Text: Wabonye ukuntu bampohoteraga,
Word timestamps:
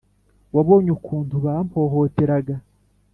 Wabonye 0.55 0.89
ukuntu 0.97 1.35
bampohoteraga, 1.45 2.55